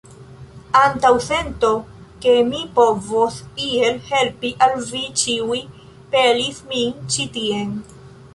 [0.77, 1.69] Antaŭsento,
[2.23, 5.61] ke mi povos iel helpi al vi ĉiuj,
[6.17, 7.79] pelis min ĉi tien.